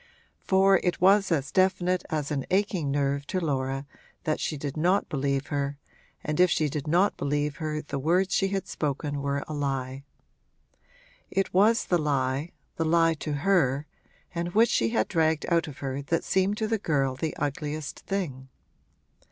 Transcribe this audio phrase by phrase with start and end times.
[0.39, 3.85] For it was as definite as an aching nerve to Laura
[4.23, 5.77] that she did not believe her,
[6.23, 10.01] and if she did not believe her the words she had spoken were a lie.
[11.29, 13.85] It was the lie, the lie to her
[14.33, 17.99] and which she had dragged out of her that seemed to the girl the ugliest
[17.99, 18.49] thing.